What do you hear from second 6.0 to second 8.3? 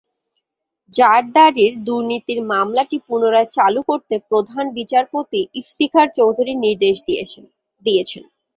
চৌধুরী নির্দেশ দিয়েছিলেন।